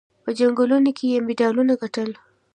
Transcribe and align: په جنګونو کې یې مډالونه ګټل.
په 0.23 0.29
جنګونو 0.37 0.91
کې 0.97 1.05
یې 1.11 1.17
مډالونه 1.27 1.73
ګټل. 1.81 2.09